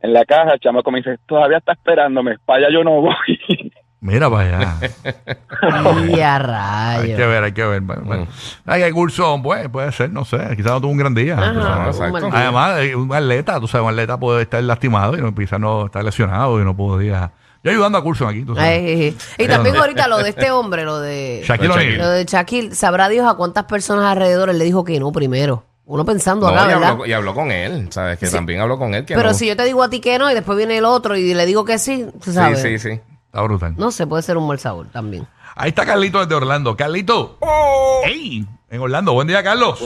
en 0.00 0.12
la 0.12 0.24
caja, 0.24 0.52
el 0.54 0.60
chamaco 0.60 0.90
me 0.90 0.98
dice, 0.98 1.18
todavía 1.26 1.58
está 1.58 1.72
esperándome, 1.72 2.36
para 2.46 2.60
allá 2.60 2.68
yo 2.72 2.84
no 2.84 3.00
voy. 3.02 3.14
Mira 4.04 4.28
para 4.28 4.58
allá. 4.58 4.74
Y 6.08 6.20
a 6.20 6.34
hay 6.36 7.06
que 7.06 7.16
rayos. 7.16 7.18
ver, 7.30 7.44
hay 7.44 7.52
que 7.52 7.64
ver. 7.64 7.80
Bueno, 7.80 8.02
bueno. 8.04 8.26
Ay, 8.66 8.92
Curso, 8.92 9.40
pues, 9.42 9.66
puede 9.70 9.90
ser, 9.92 10.10
no 10.10 10.26
sé. 10.26 10.36
Quizás 10.56 10.72
no 10.72 10.80
tuvo 10.82 10.90
un 10.92 10.98
gran 10.98 11.14
día. 11.14 11.38
Ajá, 11.38 11.52
tú 11.54 11.60
sabes. 11.62 12.10
un 12.10 12.16
exacto. 12.18 12.36
Además, 12.36 12.80
un 12.96 13.14
atleta, 13.14 13.58
tú 13.60 13.66
sabes, 13.66 13.84
un 13.84 13.90
atleta 13.90 14.18
puede 14.18 14.42
estar 14.42 14.62
lastimado 14.62 15.16
y 15.16 15.22
no, 15.22 15.34
quizás 15.34 15.58
no 15.58 15.86
está 15.86 16.02
lesionado 16.02 16.60
y 16.60 16.64
no 16.64 16.76
podía. 16.76 17.32
Yo 17.62 17.70
ayudando 17.70 17.96
a 17.96 18.02
Curso 18.02 18.28
aquí, 18.28 18.42
tú 18.44 18.54
sabes. 18.54 18.70
Ay, 18.70 18.86
ay, 18.86 19.16
ay. 19.38 19.44
Y 19.44 19.48
también 19.48 19.74
ahorita 19.76 20.06
lo 20.06 20.18
de 20.18 20.28
este 20.28 20.50
hombre, 20.50 20.84
lo 20.84 21.00
de 21.00 21.42
Shaquille 21.46 21.68
Lo 21.68 21.74
de 21.76 21.80
O'Neal. 21.84 21.98
lo 21.98 22.08
de 22.10 22.24
Shaquille, 22.26 22.74
sabrá 22.74 23.08
Dios 23.08 23.26
a 23.26 23.34
cuántas 23.36 23.64
personas 23.64 24.04
alrededor 24.04 24.50
él 24.50 24.58
le 24.58 24.66
dijo 24.66 24.84
que 24.84 25.00
no 25.00 25.12
primero. 25.12 25.64
Uno 25.86 26.04
pensando 26.04 26.46
No, 26.50 26.52
acá, 26.54 26.64
y, 26.64 26.74
¿verdad? 26.74 26.88
habló, 26.90 27.06
y 27.06 27.12
habló 27.14 27.34
con 27.34 27.50
él, 27.50 27.88
¿sabes? 27.90 28.18
Que 28.18 28.26
Sí. 28.26 28.34
también 28.34 28.60
habló 28.60 28.78
con 28.78 28.94
él. 28.94 29.06
Que 29.06 29.14
Pero 29.14 29.28
no. 29.30 29.34
si 29.34 29.46
yo 29.46 29.56
te 29.56 29.64
digo 29.64 29.82
a 29.82 29.88
ti 29.88 30.00
que 30.00 30.18
no 30.18 30.30
y 30.30 30.34
después 30.34 30.58
viene 30.58 30.76
el 30.76 30.84
otro 30.84 31.16
y 31.16 31.32
le 31.32 31.46
digo 31.46 31.64
que 31.64 31.78
sí, 31.78 32.06
tú 32.22 32.30
Sí, 32.30 32.32
sabes. 32.34 32.60
sí, 32.60 32.78
sí. 32.78 33.00
Está 33.34 33.42
brutal. 33.42 33.74
No 33.76 33.90
sé, 33.90 34.06
puede 34.06 34.22
ser 34.22 34.36
un 34.36 34.46
mal 34.46 34.60
sabor 34.60 34.86
también. 34.92 35.26
Ahí 35.56 35.70
está 35.70 35.84
Carlito 35.84 36.20
desde 36.20 36.36
Orlando. 36.36 36.76
Carlito. 36.76 37.36
¡Ey! 38.06 38.46
En 38.70 38.80
Orlando. 38.80 39.12
Buen 39.12 39.26
día, 39.26 39.42
Carlos. 39.42 39.84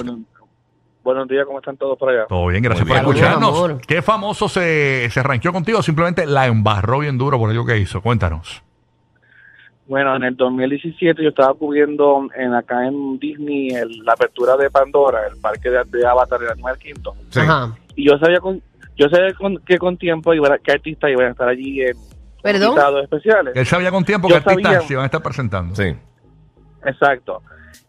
Buenos 1.03 1.27
días, 1.29 1.47
¿cómo 1.47 1.59
están 1.59 1.79
todos 1.79 1.97
por 1.99 2.11
allá? 2.11 2.27
Todo 2.27 2.49
bien, 2.49 2.63
gracias 2.63 2.87
por 2.87 2.95
escucharnos. 2.99 3.81
¿Qué 3.87 4.03
famoso 4.03 4.51
se, 4.51 5.09
se 5.11 5.23
ranqueó 5.23 5.51
contigo? 5.55 5.79
o 5.79 5.83
Simplemente 5.83 6.27
la 6.27 6.45
embarró 6.47 6.99
bien 6.99 7.17
duro 7.17 7.39
por 7.39 7.49
algo 7.49 7.65
que 7.65 7.79
hizo. 7.79 8.03
Cuéntanos. 8.03 8.63
Bueno, 9.87 10.15
en 10.17 10.25
el 10.25 10.37
2017 10.37 11.23
yo 11.23 11.31
estaba 11.31 11.55
cubriendo 11.55 12.29
en 12.37 12.53
acá 12.53 12.87
en 12.87 13.19
Disney 13.19 13.69
el- 13.71 14.05
la 14.05 14.13
apertura 14.13 14.59
de 14.59 14.69
Pandora, 14.71 15.21
el 15.27 15.41
parque 15.41 15.71
de, 15.71 15.79
de 15.87 16.07
Avatar 16.07 16.39
del 16.39 16.51
Animal 16.51 16.77
Quinto. 16.77 17.15
Sí. 17.31 17.41
Ajá. 17.41 17.75
Y 17.97 18.07
yo 18.07 18.19
sabía 18.19 18.41
con 18.41 18.61
yo 18.99 19.09
sabía 19.09 19.33
con, 19.33 19.57
que 19.65 19.79
con 19.79 19.97
tiempo 19.97 20.35
iba 20.35 20.53
a, 20.53 20.59
qué 20.59 20.73
artistas 20.73 21.11
iban 21.11 21.29
a 21.29 21.31
estar 21.31 21.49
allí 21.49 21.81
en 21.81 21.97
¿Perdón? 22.43 22.69
invitados 22.71 23.03
especiales. 23.05 23.57
Él 23.57 23.67
sabía 23.67 23.91
con 23.91 24.05
tiempo 24.05 24.29
Yo 24.29 24.35
que 24.35 24.39
artistas 24.51 24.73
sabía. 24.75 24.87
se 24.87 24.93
iban 24.95 25.03
a 25.03 25.07
estar 25.07 25.23
presentando. 25.23 25.75
Sí. 25.75 25.95
Exacto. 26.85 27.43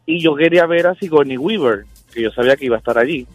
Y 0.05 0.21
yo 0.21 0.35
quería 0.35 0.65
ver 0.65 0.87
a 0.87 0.95
Sigourney 0.95 1.37
Weaver, 1.37 1.85
que 2.13 2.23
yo 2.23 2.31
sabía 2.31 2.55
que 2.55 2.65
iba 2.65 2.75
a 2.75 2.79
estar 2.79 2.97
allí. 2.97 3.27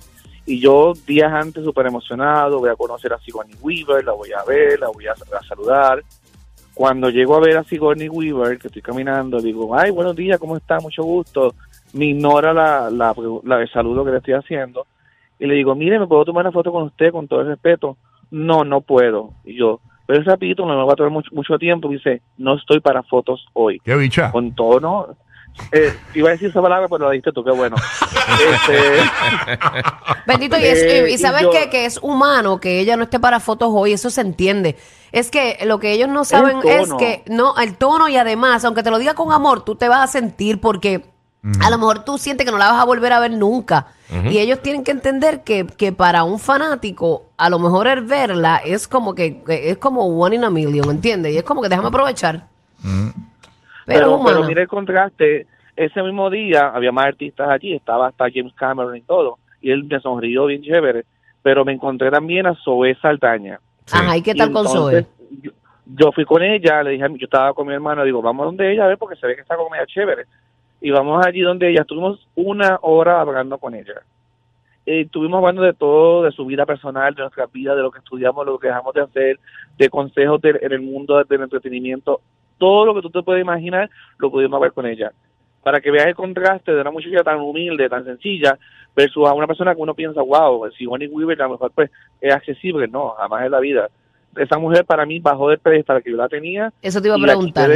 Y 0.47 0.61
yo 0.61 0.92
días 1.06 1.33
antes 1.33 1.64
súper 1.64 1.87
emocionado, 1.87 2.59
voy 2.59 2.68
a 2.71 2.76
conocer 2.76 3.12
a 3.12 3.18
Sigourney 3.21 3.54
Weaver, 3.62 4.04
la 4.04 4.12
voy 4.12 4.30
a 4.33 4.42
ver, 4.44 4.78
la 4.80 4.88
voy 4.88 5.06
a, 5.06 5.12
a 5.12 5.42
saludar. 5.49 6.02
Cuando 6.75 7.09
llego 7.09 7.37
a 7.37 7.40
ver 7.40 7.56
a 7.56 7.64
Sigourney 7.64 8.09
Weaver, 8.09 8.59
que 8.59 8.66
estoy 8.66 8.83
caminando, 8.83 9.40
digo, 9.40 9.76
ay, 9.78 9.90
buenos 9.92 10.16
días, 10.16 10.38
¿cómo 10.38 10.56
está? 10.56 10.80
Mucho 10.80 11.04
gusto. 11.04 11.54
Me 11.92 12.06
ignora 12.06 12.52
la, 12.52 12.90
la, 12.90 13.14
la- 13.44 13.62
el 13.62 13.71
saludo 13.71 14.04
que 14.04 14.11
le 14.11 14.16
estoy 14.18 14.35
haciendo. 14.35 14.87
Y 15.38 15.47
le 15.47 15.54
digo, 15.54 15.75
mire, 15.76 15.99
¿me 16.00 16.06
puedo 16.09 16.25
tomar 16.25 16.44
una 16.44 16.52
foto 16.52 16.73
con 16.73 16.83
usted 16.85 17.12
con 17.12 17.28
todo 17.28 17.40
el 17.42 17.47
respeto? 17.47 17.97
No, 18.33 18.64
no 18.64 18.80
puedo. 18.80 19.30
Y 19.44 19.54
yo, 19.56 19.80
pero 20.06 20.20
es 20.20 20.26
rapidito, 20.26 20.64
no 20.66 20.76
me 20.78 20.84
va 20.84 20.92
a 20.92 20.96
tomar 20.96 21.12
mucho, 21.12 21.30
mucho 21.32 21.58
tiempo. 21.58 21.90
Y 21.90 21.94
dice, 21.96 22.23
no 22.38 22.56
estoy 22.56 22.80
para 22.80 23.02
fotos 23.02 23.46
hoy. 23.52 23.80
Qué 23.84 23.94
bicha. 23.96 24.30
Con 24.32 24.54
todo, 24.54 24.80
¿no? 24.80 25.08
Eh, 25.70 25.94
iba 26.14 26.30
a 26.30 26.32
decir 26.32 26.49
esa 26.50 26.61
palabra, 26.61 26.88
pero 26.88 27.04
la 27.04 27.12
dijiste 27.12 27.30
tú, 27.32 27.44
qué 27.44 27.52
bueno. 27.52 27.76
Este, 28.52 28.99
Bendito, 30.26 30.58
y, 30.58 30.64
es- 30.64 30.82
Eh, 30.82 31.06
y 31.11 31.14
y 31.14 31.18
sabes 31.18 31.42
yo- 31.42 31.50
que, 31.50 31.70
que 31.70 31.84
es 31.87 31.99
humano 32.02 32.58
que 32.61 32.80
ella 32.80 32.96
no 32.96 33.04
esté 33.04 33.20
para 33.20 33.38
fotos 33.40 33.68
hoy, 33.73 33.92
eso 33.92 34.11
se 34.11 34.20
entiende. 34.23 34.76
Es 35.12 35.30
que 35.30 35.58
lo 35.64 35.78
que 35.78 35.92
ellos 35.92 36.08
no 36.08 36.25
saben 36.25 36.58
es 36.64 36.88
tono. 36.88 36.96
que, 36.96 37.23
no, 37.28 37.56
el 37.58 37.76
tono 37.76 38.08
y 38.08 38.16
además, 38.16 38.64
aunque 38.64 38.82
te 38.82 38.90
lo 38.90 38.99
diga 38.99 39.14
con 39.14 39.30
amor, 39.32 39.64
tú 39.64 39.76
te 39.76 39.88
vas 39.88 40.00
a 40.00 40.06
sentir 40.08 40.61
porque 40.61 41.04
a 41.61 41.71
lo 41.71 41.79
mejor 41.79 42.05
tú 42.05 42.17
sientes 42.19 42.47
que 42.47 42.51
no 42.53 42.59
la 42.59 42.71
vas 42.71 42.81
a 42.81 42.85
volver 42.87 43.13
a 43.13 43.21
ver 43.21 43.31
nunca. 43.33 43.87
Y 44.31 44.39
ellos 44.39 44.61
tienen 44.61 44.85
que 44.85 44.93
entender 44.93 45.43
que, 45.43 45.67
que 45.67 45.93
para 45.93 46.25
un 46.25 46.39
fanático, 46.39 47.27
a 47.37 47.51
lo 47.51 47.59
mejor 47.59 47.87
el 47.89 48.03
verla 48.03 48.59
es 48.65 48.87
como 48.89 49.15
que, 49.15 49.43
que 49.43 49.71
es 49.71 49.79
como 49.79 50.07
one 50.07 50.37
in 50.37 50.45
a 50.45 50.51
million, 50.51 50.89
¿entiendes? 50.91 51.33
Y 51.35 51.37
es 51.39 51.43
como 51.43 51.61
que 51.63 51.69
déjame 51.69 51.89
aprovechar. 51.89 52.47
Pero, 53.87 54.07
pero, 54.25 54.41
mira 54.47 54.63
el 54.63 54.69
contraste. 54.69 55.47
Ese 55.77 56.03
mismo 56.03 56.31
día 56.31 56.69
había 56.69 56.93
más 56.93 57.07
artistas 57.07 57.49
allí, 57.49 57.75
estaba 57.75 58.07
hasta 58.09 58.27
James 58.33 58.55
Cameron 58.55 58.97
y 58.97 59.03
todo. 59.03 59.39
Y 59.61 59.71
él 59.73 59.85
me 59.85 59.99
sonrió 60.01 60.47
bien 60.47 60.63
chévere. 60.63 61.05
Pero 61.43 61.65
me 61.65 61.73
encontré 61.73 62.11
también 62.11 62.47
a 62.47 62.55
Zoe 62.65 62.95
Saldaña. 63.03 63.59
Ajá, 63.93 64.17
¿y 64.17 64.23
qué 64.23 64.35
tal 64.35 64.53
con 64.53 64.67
Zoe? 64.69 65.07
Yo, 65.43 65.51
yo 65.87 66.13
fui 66.13 66.25
con 66.25 66.43
ella, 66.43 66.83
le 66.83 66.91
dije, 66.93 67.05
a 67.05 67.09
mi- 67.09 67.19
yo 67.19 67.25
estaba 67.27 67.53
con 67.53 67.67
mi 67.67 67.75
hermano, 67.75 68.03
digo, 68.05 68.23
vamos 68.23 68.47
donde 68.47 68.73
ella 68.73 68.85
a 68.85 68.89
ver 68.89 68.97
porque 68.97 69.17
se 69.17 69.27
ve 69.27 69.35
que 69.35 69.43
está 69.43 69.57
con 69.57 69.67
ella 69.75 69.85
chévere. 69.87 70.25
Y 70.85 70.91
vamos 70.91 71.25
allí 71.25 71.41
donde 71.41 71.71
ella, 71.71 71.81
estuvimos 71.81 72.29
una 72.35 72.79
hora 72.83 73.19
hablando 73.19 73.57
con 73.57 73.75
ella. 73.75 74.03
Eh, 74.85 75.00
estuvimos 75.00 75.38
hablando 75.38 75.62
de 75.62 75.73
todo, 75.73 76.25
de 76.25 76.31
su 76.31 76.45
vida 76.45 76.67
personal, 76.67 77.14
de 77.14 77.23
nuestra 77.23 77.47
vida, 77.47 77.75
de 77.75 77.81
lo 77.81 77.91
que 77.91 78.00
estudiamos, 78.00 78.45
lo 78.45 78.59
que 78.59 78.67
dejamos 78.67 78.93
de 78.93 79.00
hacer, 79.00 79.41
de 79.79 79.88
consejos 79.88 80.43
de- 80.43 80.59
en 80.61 80.73
el 80.73 80.83
mundo 80.83 81.25
del 81.25 81.41
entretenimiento. 81.41 82.21
Todo 82.59 82.85
lo 82.85 82.95
que 82.95 83.00
tú 83.00 83.09
te 83.09 83.23
puedes 83.23 83.41
imaginar 83.41 83.88
lo 84.19 84.31
pudimos 84.31 84.61
ver 84.61 84.73
con 84.73 84.85
ella. 84.85 85.11
Para 85.62 85.81
que 85.81 85.91
veas 85.91 86.09
el 86.09 86.14
contraste 86.14 86.75
de 86.75 86.83
una 86.83 86.91
muchacha 86.91 87.25
tan 87.25 87.41
humilde, 87.41 87.88
tan 87.88 88.05
sencilla, 88.05 88.59
versus 88.95 89.26
a 89.26 89.33
una 89.33 89.47
persona 89.47 89.75
que 89.75 89.81
uno 89.81 89.95
piensa, 89.95 90.21
wow, 90.21 90.71
si 90.76 90.85
Bonnie 90.85 91.09
Weaver 91.09 91.41
a 91.41 91.45
lo 91.47 91.53
mejor 91.53 91.73
pues 91.75 91.91
es 92.21 92.35
accesible. 92.35 92.88
No, 92.88 93.14
jamás 93.17 93.47
en 93.47 93.53
la 93.53 93.61
vida. 93.61 93.88
Esa 94.37 94.59
mujer 94.59 94.85
para 94.85 95.05
mí 95.07 95.19
bajó 95.21 95.49
del 95.50 95.59
pedestal 95.59 96.03
que 96.03 96.11
yo 96.11 96.17
la 96.17 96.29
tenía. 96.29 96.73
Eso 96.83 97.00
te 97.00 97.09
iba 97.09 97.17
a 97.17 97.21
preguntar. 97.21 97.71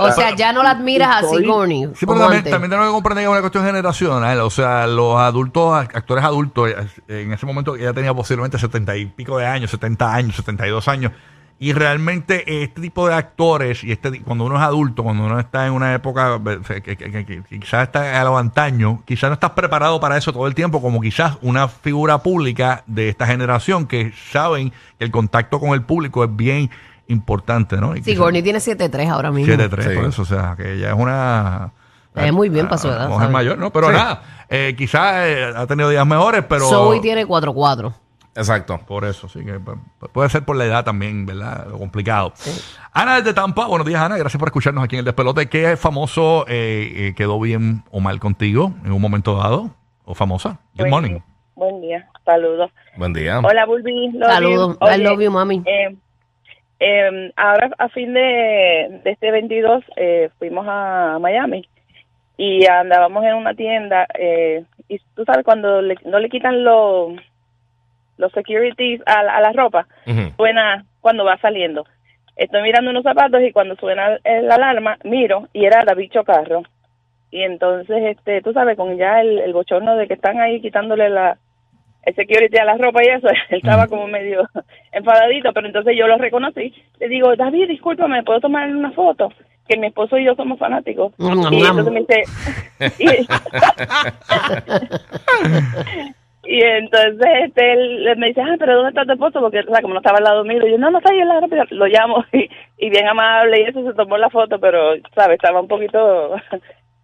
O 0.00 0.12
sea, 0.12 0.34
ya 0.36 0.52
no 0.52 0.62
la 0.62 0.70
admiras 0.72 1.08
a 1.08 1.20
Soy- 1.28 1.42
Sigourney. 1.42 1.88
Sí, 1.94 2.06
pero 2.06 2.18
también, 2.18 2.44
también 2.44 2.70
tenemos 2.70 2.88
que 2.88 2.92
comprender 2.94 3.22
que 3.22 3.26
es 3.26 3.30
una 3.32 3.40
cuestión 3.40 3.64
generacional. 3.64 4.40
O 4.40 4.50
sea, 4.50 4.86
los 4.86 5.16
adultos, 5.18 5.72
actores 5.74 6.24
adultos, 6.24 6.70
eh, 6.70 7.22
en 7.22 7.32
ese 7.32 7.46
momento 7.46 7.76
ella 7.76 7.92
tenía 7.92 8.14
posiblemente 8.14 8.58
setenta 8.58 8.96
y 8.96 9.06
pico 9.06 9.38
de 9.38 9.46
años, 9.46 9.70
70 9.70 10.14
años, 10.14 10.36
72 10.36 10.88
años. 10.88 11.12
Y 11.60 11.72
realmente 11.72 12.62
este 12.62 12.80
tipo 12.80 13.08
de 13.08 13.14
actores, 13.14 13.82
y 13.82 13.90
este 13.90 14.22
cuando 14.22 14.44
uno 14.44 14.56
es 14.56 14.62
adulto, 14.62 15.02
cuando 15.02 15.24
uno 15.24 15.40
está 15.40 15.66
en 15.66 15.72
una 15.72 15.92
época 15.92 16.38
eh, 16.46 16.80
que, 16.82 16.96
que- 16.96 17.10
que- 17.10 17.24
que 17.42 17.58
quizás 17.58 17.82
está 17.88 18.20
a 18.20 18.24
lo 18.24 18.38
antaño, 18.38 19.02
quizás 19.04 19.28
no 19.28 19.34
estás 19.34 19.50
preparado 19.50 19.98
para 19.98 20.16
eso 20.16 20.32
todo 20.32 20.46
el 20.46 20.54
tiempo, 20.54 20.80
como 20.80 21.00
quizás 21.00 21.36
una 21.42 21.66
figura 21.66 22.18
pública 22.18 22.84
de 22.86 23.08
esta 23.08 23.26
generación 23.26 23.86
que 23.86 24.12
saben 24.30 24.70
que 24.98 25.04
el 25.04 25.10
contacto 25.10 25.58
con 25.58 25.70
el 25.70 25.82
público 25.82 26.22
es 26.22 26.30
bien 26.36 26.70
importante, 27.08 27.76
¿no? 27.78 27.92
Y 27.96 28.02
quizás- 28.02 28.04
Sigourney 28.12 28.42
tiene 28.42 28.60
7'3 28.60 29.08
ahora 29.08 29.32
mismo. 29.32 29.52
7-3, 29.52 29.82
Sí. 29.88 29.94
por 29.96 30.04
eso, 30.04 30.22
o 30.22 30.26
sea, 30.26 30.54
que 30.56 30.74
ella 30.74 30.90
es 30.90 30.96
una... 30.96 31.72
Es 32.14 32.32
muy 32.32 32.48
bien 32.48 32.66
para 32.66 32.78
su 32.78 32.88
edad, 32.88 33.06
Mujer 33.08 33.18
¿sabes? 33.20 33.32
mayor, 33.32 33.58
¿no? 33.58 33.72
Pero 33.72 33.90
nada, 33.92 34.22
eh, 34.48 34.74
quizás 34.78 35.14
eh, 35.26 35.52
ha 35.56 35.66
tenido 35.66 35.88
días 35.88 36.06
mejores, 36.06 36.44
pero... 36.48 36.68
Zoe 36.68 37.00
tiene 37.00 37.26
4'4. 37.26 37.94
Exacto. 38.38 38.78
Por 38.86 39.04
eso, 39.04 39.28
sí 39.28 39.44
que 39.44 39.58
pu- 39.58 39.78
pu- 40.00 40.08
puede 40.12 40.28
ser 40.30 40.44
por 40.44 40.56
la 40.56 40.64
edad 40.64 40.84
también, 40.84 41.26
¿verdad? 41.26 41.66
Lo 41.68 41.78
complicado. 41.78 42.32
Ana 42.92 43.16
desde 43.16 43.34
Tampa, 43.34 43.66
buenos 43.66 43.86
días 43.86 44.00
Ana, 44.00 44.16
gracias 44.16 44.38
por 44.38 44.48
escucharnos 44.48 44.84
aquí 44.84 44.94
en 44.96 45.00
el 45.00 45.04
Despelote. 45.04 45.48
¿Qué 45.48 45.76
famoso 45.76 46.44
eh, 46.48 46.92
eh, 47.08 47.14
quedó 47.16 47.40
bien 47.40 47.82
o 47.90 48.00
mal 48.00 48.20
contigo 48.20 48.72
en 48.84 48.92
un 48.92 49.00
momento 49.02 49.36
dado? 49.36 49.70
¿O 50.04 50.14
famosa? 50.14 50.60
Good 50.74 50.80
Buen- 50.82 50.90
morning. 50.90 51.18
Buen 51.56 51.80
día, 51.80 52.08
saludos. 52.24 52.70
Buen 52.96 53.12
día. 53.12 53.40
Hola, 53.40 53.66
Bulbi. 53.66 54.12
Saludos. 54.20 54.78
I 54.80 54.98
love 55.02 55.20
you, 55.20 55.30
mami. 55.32 55.62
eh, 55.66 55.96
eh, 56.80 57.32
ahora, 57.36 57.70
a 57.78 57.88
fin 57.88 58.14
de, 58.14 59.00
de 59.02 59.10
este 59.10 59.32
22, 59.32 59.82
eh, 59.96 60.30
fuimos 60.38 60.64
a 60.68 61.18
Miami 61.20 61.68
y 62.36 62.64
andábamos 62.66 63.24
en 63.24 63.34
una 63.34 63.54
tienda. 63.54 64.06
Eh, 64.16 64.62
y 64.88 65.00
tú 65.16 65.24
sabes, 65.24 65.44
cuando 65.44 65.82
le- 65.82 65.96
no 66.04 66.20
le 66.20 66.28
quitan 66.28 66.62
los 66.62 67.14
los 68.18 68.30
securities 68.32 69.00
a, 69.06 69.22
la- 69.22 69.36
a 69.36 69.40
la 69.40 69.52
ropa, 69.52 69.86
suena 70.36 70.84
cuando 71.00 71.24
va 71.24 71.38
saliendo. 71.38 71.86
Estoy 72.36 72.62
mirando 72.62 72.90
unos 72.90 73.02
zapatos 73.02 73.40
y 73.42 73.50
cuando 73.52 73.74
suena 73.76 74.18
el- 74.22 74.46
la 74.46 74.56
alarma, 74.56 74.96
miro 75.04 75.48
y 75.52 75.64
era 75.64 75.84
David 75.84 76.10
Chocarro. 76.12 76.62
Y 77.30 77.42
entonces, 77.42 77.96
este, 78.16 78.40
tú 78.42 78.52
sabes, 78.52 78.76
con 78.76 78.96
ya 78.96 79.20
el, 79.20 79.38
el 79.40 79.52
bochorno 79.52 79.96
de 79.96 80.06
que 80.06 80.14
están 80.14 80.40
ahí 80.40 80.60
quitándole 80.60 81.08
la 81.10 81.36
el 82.04 82.14
security 82.14 82.56
a 82.56 82.64
la 82.64 82.76
ropa 82.78 83.02
y 83.04 83.08
eso, 83.08 83.28
él 83.50 83.58
estaba 83.58 83.86
como 83.86 84.06
medio 84.06 84.48
enfadadito, 84.92 85.52
pero 85.52 85.66
entonces 85.66 85.94
yo 85.98 86.06
lo 86.06 86.16
reconocí. 86.16 86.72
Le 87.00 87.08
digo, 87.08 87.34
David, 87.36 87.68
discúlpame, 87.68 88.22
¿puedo 88.22 88.40
tomar 88.40 88.68
una 88.70 88.92
foto? 88.92 89.30
Que 89.68 89.76
mi 89.76 89.88
esposo 89.88 90.16
y 90.16 90.24
yo 90.24 90.34
somos 90.34 90.58
fanáticos. 90.58 91.12
Y 91.52 91.60
entonces 91.80 91.92
me 91.92 92.00
dice... 92.00 92.22
y, 93.04 93.26
y 96.50 96.62
entonces 96.62 97.28
este, 97.44 97.72
él 97.74 98.16
me 98.16 98.28
dice, 98.28 98.40
ah, 98.40 98.56
pero 98.58 98.76
¿dónde 98.76 98.88
está 98.88 99.04
tu 99.04 99.12
esposo? 99.12 99.38
Porque, 99.38 99.60
o 99.60 99.70
sea, 99.70 99.82
como 99.82 99.92
no 99.92 100.00
estaba 100.00 100.16
al 100.16 100.24
lado 100.24 100.44
mío, 100.44 100.66
yo, 100.66 100.78
no, 100.78 100.90
no 100.90 100.96
está 100.96 101.12
ahí 101.12 101.20
en 101.20 101.28
la 101.28 101.40
rápida. 101.40 101.66
Lo 101.68 101.86
llamo 101.86 102.24
y, 102.32 102.48
y 102.78 102.88
bien 102.88 103.06
amable 103.06 103.60
y 103.60 103.64
eso 103.64 103.84
se 103.84 103.92
tomó 103.92 104.16
la 104.16 104.30
foto, 104.30 104.58
pero, 104.58 104.94
¿sabes? 105.14 105.34
Estaba 105.34 105.60
un 105.60 105.68
poquito 105.68 106.36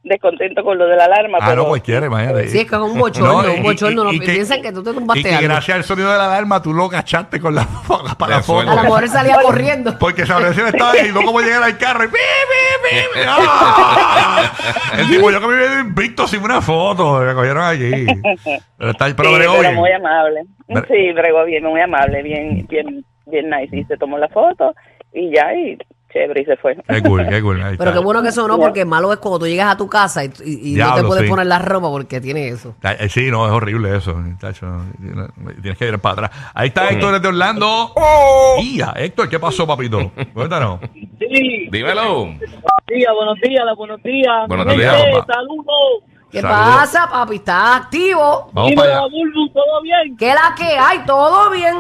descontento 0.04 0.62
con 0.62 0.78
lo 0.78 0.86
de 0.86 0.96
la 0.96 1.06
alarma. 1.06 1.38
Ah, 1.40 1.46
pero, 1.48 1.62
no, 1.62 1.68
cualquiera, 1.68 2.06
imagínate. 2.06 2.48
Sí, 2.48 2.58
es 2.58 2.64
que 2.70 2.74
es 2.76 2.80
un 2.80 2.98
bochorno, 2.98 3.42
No, 3.42 3.48
y- 3.48 3.56
un 3.56 3.62
bochorno. 3.62 4.02
y- 4.02 4.04
no 4.06 4.12
y 4.12 4.20
que- 4.20 4.32
piensan 4.32 4.62
que 4.62 4.70
tú 4.72 4.82
te 4.82 4.90
Y 4.90 4.94
tumbaste 4.94 5.22
que 5.22 5.34
algo. 5.34 5.48
gracias 5.48 5.76
al 5.76 5.84
sonido 5.84 6.10
de 6.12 6.18
la 6.18 6.26
alarma 6.26 6.62
tú 6.62 6.72
lo 6.72 6.88
cachaste 6.88 7.40
con 7.40 7.54
la, 7.54 7.66
para 8.18 8.36
la 8.36 8.42
foto. 8.42 8.70
A 8.70 8.74
lo 8.76 8.82
mejor 8.82 9.08
salía 9.08 9.38
corriendo. 9.42 9.98
Porque 9.98 10.26
Sabrina 10.26 10.68
estaba 10.68 10.92
ahí 10.92 11.06
y 11.08 11.12
luego 11.12 11.26
como 11.28 11.40
llegar 11.40 11.62
al 11.62 11.76
carro 11.78 12.04
y 12.04 12.08
pi, 12.08 12.12
pi, 12.14 12.90
pi, 12.90 12.96
pi. 13.14 13.20
¡Ah! 13.26 14.52
El 14.98 15.08
tipo, 15.08 15.30
yo 15.30 15.40
que 15.40 15.46
me 15.46 15.56
vi 15.56 15.74
invicto 15.80 16.26
sin 16.28 16.42
una 16.42 16.60
foto, 16.60 17.20
me 17.20 17.34
cogieron 17.34 17.62
allí. 17.64 18.06
Pero, 18.78 18.90
está, 18.90 19.06
pero 19.16 19.30
sí, 19.30 19.34
bregó 19.36 19.52
pero 19.54 19.60
bien. 19.62 19.74
muy 19.74 19.90
amable. 19.92 20.40
Sí, 20.88 21.12
bregó 21.12 21.44
bien, 21.44 21.64
muy 21.64 21.80
amable, 21.80 22.22
bien, 22.22 22.66
bien, 22.68 23.04
bien 23.26 23.50
nice. 23.50 23.76
Y 23.76 23.84
se 23.84 23.96
tomó 23.96 24.18
la 24.18 24.28
foto 24.28 24.74
y 25.12 25.34
ya, 25.34 25.52
y 25.54 25.78
chévere, 26.14 26.40
y 26.40 26.44
se 26.46 26.56
fue. 26.56 26.74
Qué 26.88 27.02
cool, 27.02 27.26
qué 27.28 27.42
cool. 27.42 27.56
ahí 27.62 27.76
Pero 27.76 27.90
está. 27.90 27.98
qué 28.00 28.04
bueno 28.04 28.22
que 28.22 28.28
eso 28.28 28.48
no, 28.48 28.56
porque 28.58 28.84
malo 28.86 29.12
es 29.12 29.18
cuando 29.18 29.40
tú 29.40 29.46
llegas 29.46 29.74
a 29.74 29.76
tu 29.76 29.86
casa 29.88 30.24
y, 30.24 30.28
y- 30.44 30.52
y 30.52 30.70
no 30.70 30.76
Diablo, 30.76 31.02
te 31.02 31.06
puedes 31.08 31.24
sí. 31.24 31.28
poner 31.30 31.46
la 31.46 31.58
ropa 31.58 31.88
porque 31.90 32.20
tiene 32.22 32.48
eso. 32.48 32.74
Eh, 32.82 33.08
Sí, 33.10 33.30
no, 33.30 33.44
es 33.46 33.52
horrible 33.52 33.94
eso. 33.96 34.14
tacho, 34.40 34.66
Tienes 35.60 35.76
que 35.78 35.88
ir 35.88 35.98
para 35.98 36.26
atrás. 36.26 36.50
Ahí 36.54 36.68
está 36.68 36.88
Héctor 36.88 37.12
desde 37.14 37.28
Orlando. 37.28 37.92
¡Ya! 38.74 38.94
Héctor, 38.96 39.28
¿qué 39.28 39.38
pasó, 39.38 39.66
papito? 39.66 40.12
Cuéntanos. 40.32 40.80
Sí, 41.18 41.68
Dímelo. 41.70 42.24
buenos 42.26 42.38
días, 42.88 43.12
buenos 43.14 43.38
días, 43.42 43.64
buenos 43.76 44.02
días. 44.02 44.48
Buenos 44.48 44.76
días, 44.76 44.94
papá. 45.12 45.34
saludos. 45.34 46.04
¿Qué 46.30 46.40
Saludos. 46.40 46.74
pasa, 46.76 47.08
papi? 47.10 47.36
¿Estás 47.36 47.76
activo? 47.82 48.50
Vamos 48.52 48.70
Dímelo, 48.70 48.88
para 48.88 48.98
allá. 49.04 49.08
Bulbu, 49.08 49.48
¿todo 49.52 49.82
bien? 49.82 50.16
¿Qué 50.16 50.26
la 50.34 50.54
que 50.56 50.64
hay? 50.78 50.98
¿Todo 51.06 51.50
bien? 51.50 51.74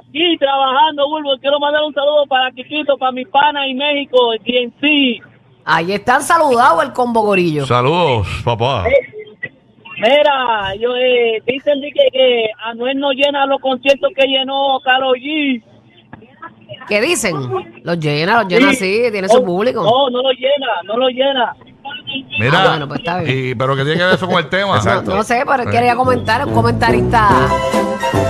Aquí 0.00 0.36
trabajando, 0.38 1.08
Bulbu. 1.08 1.38
Quiero 1.40 1.58
mandar 1.58 1.82
un 1.82 1.94
saludo 1.94 2.26
para 2.26 2.50
Kikito, 2.52 2.96
para 2.96 3.12
mi 3.12 3.24
pana 3.24 3.66
en 3.66 3.76
México, 3.76 4.32
el 4.32 4.40
DNC. 4.40 5.22
Ahí 5.64 5.92
están 5.92 6.22
saludados 6.22 6.82
el 6.84 6.92
combo 6.92 7.22
gorillo. 7.22 7.66
Saludos, 7.66 8.26
papá. 8.44 8.84
Mira, 9.96 10.74
yo 10.78 10.94
eh, 10.96 11.42
dicen 11.46 11.80
que, 11.80 11.92
que 12.12 12.50
Anuel 12.64 12.98
no 12.98 13.12
llena 13.12 13.46
los 13.46 13.60
conciertos 13.60 14.10
que 14.16 14.26
llenó 14.26 14.78
Karol 14.84 15.16
G. 15.18 15.62
¿Qué 16.88 17.00
dicen? 17.00 17.34
Los 17.82 17.98
llena, 17.98 18.42
los 18.42 18.48
llena 18.48 18.70
Sí. 18.72 18.76
así, 19.04 19.12
tiene 19.12 19.28
su 19.28 19.38
No, 19.40 19.46
público. 19.46 19.82
No, 19.82 20.10
no 20.10 20.22
lo 20.22 20.30
llena, 20.32 20.66
no 20.84 20.96
lo 20.98 21.08
llena. 21.08 21.54
Mira, 22.38 22.62
Ah, 22.62 22.68
bueno, 22.70 22.88
pues 22.88 23.00
está 23.00 23.18
bien. 23.20 23.48
y- 23.50 23.54
pero 23.54 23.74
que 23.76 23.82
tiene 23.82 23.98
que 23.98 24.04
ver 24.04 24.14
eso 24.14 24.26
con 24.26 24.38
el 24.38 24.48
tema. 24.48 24.72
No, 24.72 24.76
Exacto. 24.76 25.14
no 25.14 25.22
sé, 25.22 25.42
pero 25.46 25.70
quería 25.70 25.96
comentar, 25.96 26.46
un 26.46 26.52
comentarista 26.54 27.28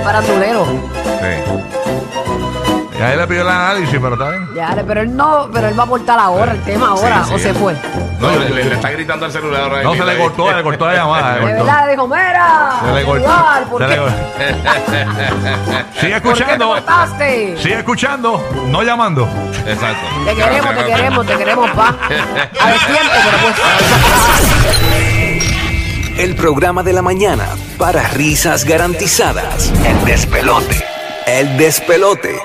farandulero. 0.03 0.65
Sí. 0.65 1.84
Ya 2.99 3.13
él 3.13 3.19
le 3.19 3.27
pidió 3.27 3.43
el 3.43 3.49
análisis, 3.49 3.99
pero 4.01 4.13
está 4.15 4.31
bien. 4.31 4.49
Ya, 4.55 4.85
pero 4.87 5.01
él 5.01 5.17
no, 5.17 5.49
pero 5.53 5.67
él 5.69 5.77
va 5.77 5.83
a 5.83 5.87
aportar 5.87 6.19
ahora 6.19 6.53
el 6.53 6.61
tema 6.63 6.89
ahora, 6.91 7.25
Sí, 7.25 7.35
o 7.35 7.39
sí. 7.39 7.45
se 7.45 7.55
fue. 7.55 7.75
No, 8.21 8.31
le, 8.31 8.49
le- 8.51 8.65
le 8.67 8.75
está 8.77 8.91
gritando 8.91 9.27
al 9.27 9.33
celular 9.33 9.63
ahora. 9.63 9.83
No, 9.83 9.91
se 9.91 9.97
mismo 9.97 10.05
le 10.07 10.13
ahí. 10.13 10.19
cortó, 10.19 10.49
se 10.51 10.55
le 10.57 10.63
cortó 10.63 10.87
la 10.87 10.95
llamada. 10.99 11.35
De 11.35 11.41
se 11.41 11.47
le 11.47 11.51
cortó. 11.51 11.65
verdad, 11.65 11.85
le 11.87 11.91
dijo, 11.91 12.07
mira, 12.07 12.71
Se 12.87 12.93
le 12.95 13.05
cortó. 13.05 13.21
igual, 13.25 13.65
¿por 13.65 13.83
se 13.83 13.89
le 13.89 13.95
qué? 13.95 14.01
cortó. 14.01 14.15
Sigue 16.01 16.21
¿Por 16.21 16.33
qué 16.33 16.45
te 16.45 16.53
escuchando. 16.53 16.67
cortaste? 16.69 17.57
Sigue 17.61 17.79
escuchando, 17.79 18.49
no 18.69 18.83
llamando. 18.83 19.29
Exacto. 19.67 20.07
Te 20.25 20.35
queremos, 20.37 20.77
te 20.77 20.85
queremos, 20.85 21.27
te 21.27 21.37
queremos, 21.37 21.71
pa. 21.73 21.89
A 21.89 22.67
ver 22.71 22.79
tiempo, 22.87 23.13
pero 23.25 23.39
pues. 23.43 23.55
El 26.19 26.37
programa 26.37 26.85
de 26.85 26.93
la 26.93 27.03
mañana 27.03 27.45
para 27.77 28.07
risas 28.11 28.65
garantizadas. 28.65 29.73
El 29.85 30.05
despelote. 30.05 30.85
El 31.27 31.57
despelote. 31.59 32.39